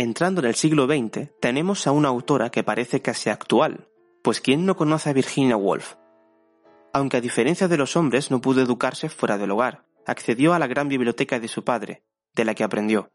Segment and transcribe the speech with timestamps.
[0.00, 3.86] Entrando en el siglo XX, tenemos a una autora que parece casi actual,
[4.22, 5.96] pues ¿quién no conoce a Virginia Woolf?
[6.94, 10.68] Aunque a diferencia de los hombres no pudo educarse fuera del hogar, accedió a la
[10.68, 12.02] gran biblioteca de su padre,
[12.34, 13.12] de la que aprendió.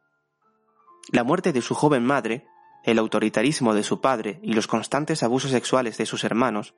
[1.11, 2.45] La muerte de su joven madre,
[2.83, 6.75] el autoritarismo de su padre y los constantes abusos sexuales de sus hermanos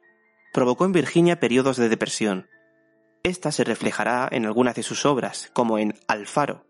[0.53, 2.47] provocó en Virginia periodos de depresión.
[3.23, 6.66] Esta se reflejará en algunas de sus obras, como en Alfaro,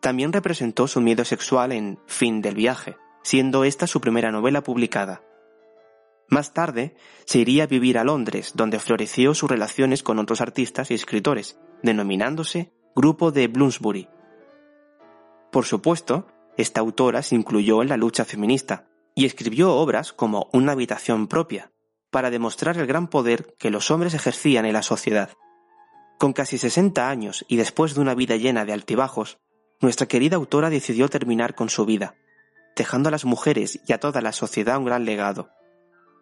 [0.00, 5.22] también representó su miedo sexual en Fin del viaje, siendo esta su primera novela publicada.
[6.28, 10.90] Más tarde, se iría a vivir a Londres, donde floreció sus relaciones con otros artistas
[10.90, 14.08] y escritores, denominándose Grupo de Bloomsbury.
[15.50, 20.72] Por supuesto, esta autora se incluyó en la lucha feminista y escribió obras como Una
[20.72, 21.72] habitación propia,
[22.10, 25.30] para demostrar el gran poder que los hombres ejercían en la sociedad.
[26.18, 29.38] Con casi 60 años y después de una vida llena de altibajos,
[29.80, 32.16] nuestra querida autora decidió terminar con su vida,
[32.76, 35.50] dejando a las mujeres y a toda la sociedad un gran legado.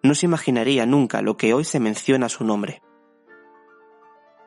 [0.03, 2.83] No se imaginaría nunca lo que hoy se menciona a su nombre.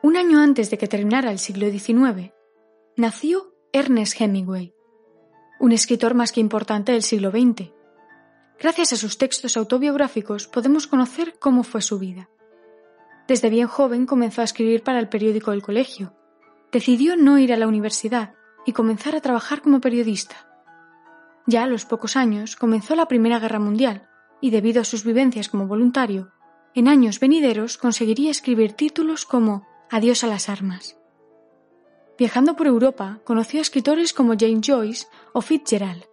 [0.02, 2.32] Un año antes de que terminara el siglo XIX,
[2.96, 4.74] nació Ernest Hemingway,
[5.58, 7.70] un escritor más que importante del siglo XX.
[8.58, 12.30] Gracias a sus textos autobiográficos podemos conocer cómo fue su vida.
[13.28, 16.14] Desde bien joven comenzó a escribir para el periódico del colegio.
[16.72, 18.34] Decidió no ir a la universidad
[18.66, 20.46] y comenzar a trabajar como periodista.
[21.46, 24.08] Ya a los pocos años comenzó la Primera Guerra Mundial
[24.40, 26.32] y debido a sus vivencias como voluntario,
[26.74, 30.96] en años venideros conseguiría escribir títulos como Adiós a las armas.
[32.16, 36.04] Viajando por Europa, conoció a escritores como James Joyce o Fitzgerald.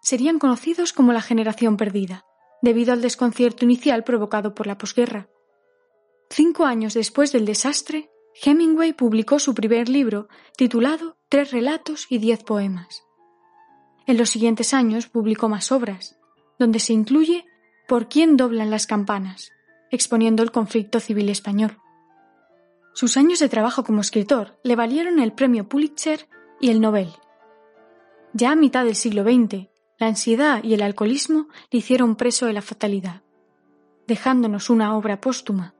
[0.00, 2.24] Serían conocidos como la generación perdida,
[2.62, 5.28] debido al desconcierto inicial provocado por la posguerra.
[6.30, 8.10] Cinco años después del desastre,
[8.42, 13.04] Hemingway publicó su primer libro, titulado Tres relatos y diez poemas.
[14.08, 16.18] En los siguientes años publicó más obras,
[16.58, 17.44] donde se incluye
[17.86, 19.52] Por quién doblan las campanas,
[19.92, 21.78] exponiendo el conflicto civil español.
[22.94, 26.28] Sus años de trabajo como escritor le valieron el premio Pulitzer
[26.60, 27.12] y el Nobel.
[28.32, 29.68] Ya a mitad del siglo XX,
[30.00, 33.22] la ansiedad y el alcoholismo le hicieron preso de la fatalidad,
[34.08, 35.76] dejándonos una obra póstuma,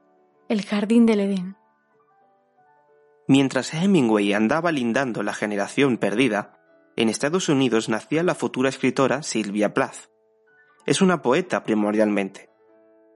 [0.49, 1.60] El Jardín del Edén.
[3.31, 6.59] Mientras Hemingway andaba lindando la generación perdida,
[6.97, 10.11] en Estados Unidos nacía la futura escritora Sylvia Plath.
[10.85, 12.51] Es una poeta primordialmente.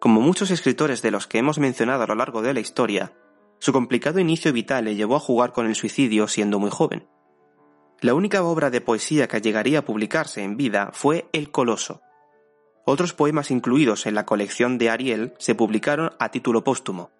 [0.00, 3.12] Como muchos escritores de los que hemos mencionado a lo largo de la historia,
[3.58, 7.08] su complicado inicio vital le llevó a jugar con el suicidio siendo muy joven.
[8.00, 12.02] La única obra de poesía que llegaría a publicarse en vida fue El Coloso.
[12.86, 17.10] Otros poemas incluidos en la colección de Ariel se publicaron a título póstumo.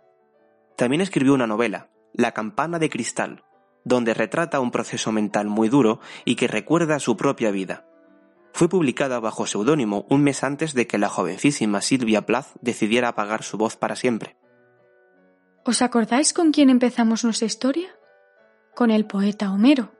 [0.77, 3.45] También escribió una novela, la campana de cristal,
[3.85, 7.87] donde retrata un proceso mental muy duro y que recuerda su propia vida.
[8.53, 13.43] Fue publicada bajo seudónimo un mes antes de que la jovencísima Silvia Plath decidiera apagar
[13.43, 14.37] su voz para siempre.
[15.65, 17.89] ¿Os acordáis con quién empezamos nuestra historia?
[18.75, 19.93] Con el poeta Homero.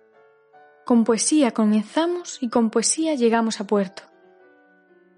[0.87, 4.05] Con poesía comenzamos y con poesía llegamos a puerto.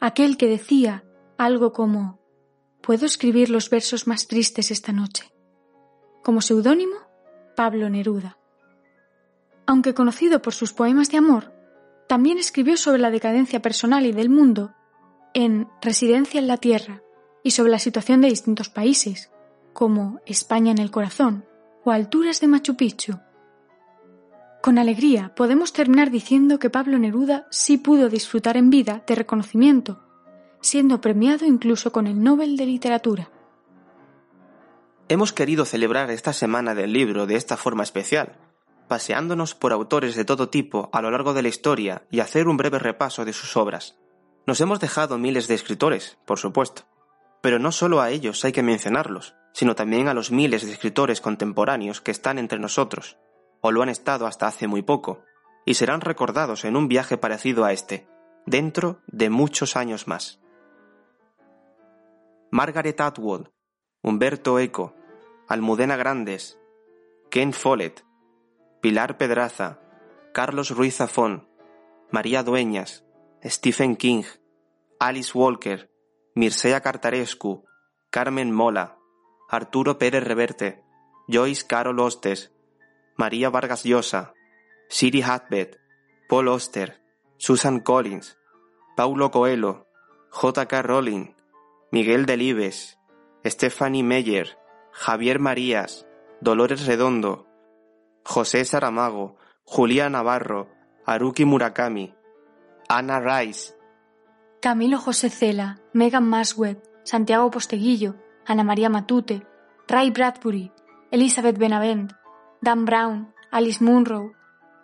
[0.01, 1.05] Aquel que decía
[1.37, 2.21] algo como
[2.81, 5.36] Puedo escribir los versos más tristes esta noche.
[6.27, 6.97] Como seudónimo,
[7.55, 8.37] Pablo Neruda.
[9.65, 11.53] Aunque conocido por sus poemas de amor,
[12.09, 14.75] también escribió sobre la decadencia personal y del mundo
[15.35, 17.01] en Residencia en la Tierra
[17.45, 19.31] y sobre la situación de distintos países,
[19.73, 21.45] como España en el corazón
[21.85, 23.21] o Alturas de Machu Picchu.
[24.65, 30.03] Con alegría podemos terminar diciendo que Pablo Neruda sí pudo disfrutar en vida de reconocimiento,
[30.61, 33.31] siendo premiado incluso con el Nobel de Literatura.
[35.09, 38.33] Hemos querido celebrar esta semana del libro de esta forma especial,
[38.89, 42.57] paseándonos por autores de todo tipo a lo largo de la historia y hacer un
[42.57, 43.97] breve repaso de sus obras.
[44.49, 46.83] Nos hemos dejado miles de escritores, por supuesto,
[47.41, 51.21] pero no solo a ellos hay que mencionarlos, sino también a los miles de escritores
[51.21, 53.17] contemporáneos que están entre nosotros,
[53.61, 55.23] o lo han estado hasta hace muy poco,
[55.65, 58.09] y serán recordados en un viaje parecido a este,
[58.45, 60.41] dentro de muchos años más.
[62.51, 63.49] Margaret Atwood,
[64.07, 64.95] Humberto Eco,
[65.49, 66.61] Almudena Grandes,
[67.29, 68.05] Ken Follett,
[68.81, 69.81] Pilar Pedraza,
[70.33, 71.49] Carlos Ruiz Zafón,
[72.13, 73.05] María Dueñas,
[73.43, 74.23] Stephen King,
[75.01, 75.91] Alice Walker,
[76.37, 77.65] Mircea Cartarescu,
[78.11, 78.97] Carmen Mola,
[79.49, 80.85] Arturo Pérez Reverte,
[81.27, 82.55] Joyce Carol Ostes,
[83.17, 84.35] María Vargas Llosa,
[84.89, 85.81] Siri Hatbet,
[86.29, 87.03] Paul Oster,
[87.39, 88.39] Susan Collins,
[88.97, 89.89] Paulo Coelho,
[90.31, 90.83] J.K.
[90.83, 91.35] Rowling,
[91.91, 92.97] Miguel Delibes,
[93.51, 94.59] Stephanie Meyer,
[94.93, 96.07] Javier Marías,
[96.41, 97.47] Dolores Redondo,
[98.25, 100.69] José Saramago, Julia Navarro,
[101.07, 102.15] Haruki Murakami,
[102.89, 103.75] Anna Rice,
[104.61, 108.17] Camilo José Cela, Megan Masweb, Santiago Posteguillo,
[108.47, 109.47] Ana María Matute,
[109.87, 110.73] Ray Bradbury,
[111.11, 112.13] Elizabeth Benavent,
[112.61, 114.33] Dan Brown, Alice Munro,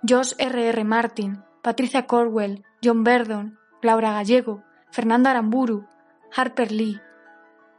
[0.03, 0.69] Josh R.
[0.69, 0.85] R.
[0.85, 5.87] Martin, Patricia Corwell, John Verdon, Laura Gallego, Fernando Aramburu,
[6.31, 7.00] Harper Lee,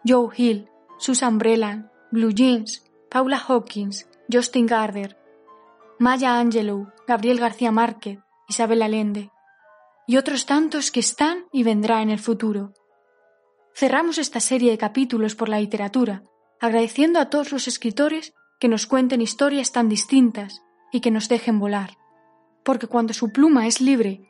[0.03, 0.67] Joe Hill,
[1.03, 5.17] Susan Breland, Blue Jeans, Paula Hawkins, Justin Gardner,
[5.99, 9.29] Maya Angelou, Gabriel García Márquez, Isabel Allende,
[10.07, 12.71] y otros tantos que están y vendrá en el futuro.
[13.75, 16.23] Cerramos esta serie de capítulos por la literatura,
[16.61, 20.61] agradeciendo a todos los escritores que nos cuenten historias tan distintas
[20.93, 21.97] y que nos dejen volar,
[22.63, 24.21] porque cuando su pluma es libre,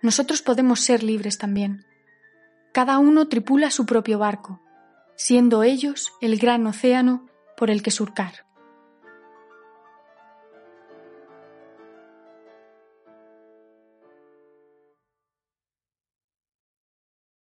[0.00, 1.84] nosotros podemos ser libres también.
[2.72, 4.63] Cada uno tripula su propio barco,
[5.16, 7.26] siendo ellos el gran océano
[7.56, 8.46] por el que surcar.